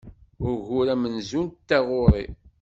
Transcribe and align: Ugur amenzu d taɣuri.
Ugur 0.49 0.87
amenzu 0.93 1.43
d 1.51 1.55
taɣuri. 1.67 2.25